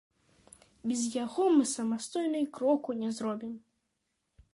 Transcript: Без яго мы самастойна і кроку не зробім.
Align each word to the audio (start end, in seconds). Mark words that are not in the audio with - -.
Без 0.91 1.01
яго 1.23 1.43
мы 1.57 1.63
самастойна 1.75 2.37
і 2.45 2.47
кроку 2.59 2.89
не 3.03 3.09
зробім. 3.19 3.53